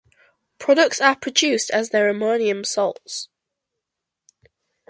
Products 0.57 0.99
are 0.99 1.15
produced 1.15 1.69
as 1.69 1.91
their 1.91 2.09
ammonium 2.09 2.63
salts. 2.63 3.27